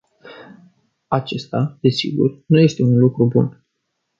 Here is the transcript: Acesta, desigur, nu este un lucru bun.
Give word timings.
Acesta, 1.07 1.77
desigur, 1.81 2.43
nu 2.45 2.59
este 2.59 2.83
un 2.83 2.97
lucru 2.97 3.25
bun. 3.27 3.63